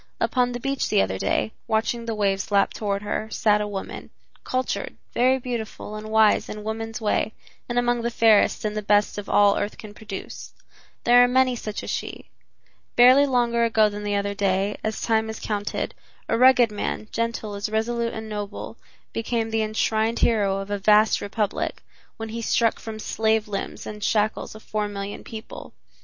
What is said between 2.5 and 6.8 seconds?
toward her, sat a woman, cultured, very beautiful and wise in